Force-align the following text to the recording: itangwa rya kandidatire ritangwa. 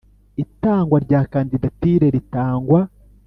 itangwa 0.43 0.97
rya 1.05 1.21
kandidatire 1.31 2.05
ritangwa. 2.15 2.79